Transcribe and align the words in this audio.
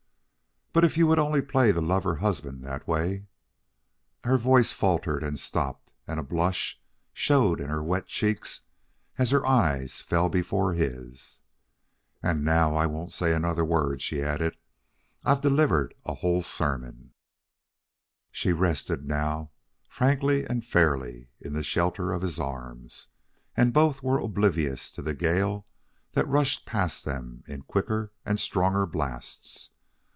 "But 0.73 0.85
if 0.85 0.95
you 0.97 1.05
would 1.07 1.19
only 1.19 1.41
play 1.41 1.73
the 1.73 1.81
lover 1.81 2.15
husband 2.15 2.63
that 2.63 2.87
way" 2.87 3.25
Her 4.23 4.37
voice 4.37 4.71
faltered 4.71 5.21
and 5.21 5.37
stopped, 5.37 5.91
and 6.07 6.17
a 6.17 6.23
blush 6.23 6.81
showed 7.11 7.59
in 7.59 7.67
her 7.67 7.83
wet 7.83 8.07
cheeks 8.07 8.61
as 9.17 9.31
her 9.31 9.45
eyes 9.45 9.99
fell 9.99 10.29
before 10.29 10.71
his. 10.71 11.41
"And 12.23 12.45
now 12.45 12.73
I 12.73 12.85
won't 12.85 13.11
say 13.11 13.33
another 13.33 13.65
word," 13.65 14.01
she 14.01 14.21
added. 14.23 14.55
"I've 15.25 15.41
delivered 15.41 15.93
a 16.05 16.13
whole 16.13 16.41
sermon." 16.41 17.11
She 18.31 18.53
rested 18.53 19.03
now, 19.05 19.51
frankly 19.89 20.45
and 20.45 20.63
fairly, 20.65 21.27
in 21.41 21.51
the 21.51 21.63
shelter 21.63 22.13
of 22.13 22.21
his 22.21 22.39
arms, 22.39 23.09
and 23.57 23.73
both 23.73 24.01
were 24.01 24.19
oblivious 24.19 24.89
to 24.93 25.01
the 25.01 25.13
gale 25.13 25.67
that 26.13 26.29
rushed 26.29 26.65
past 26.65 27.03
them 27.03 27.43
in 27.45 27.63
quicker 27.63 28.13
and 28.25 28.39
stronger 28.39 28.85
blasts. 28.85 29.71